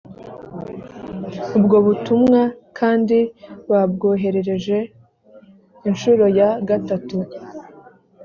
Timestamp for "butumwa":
1.85-2.41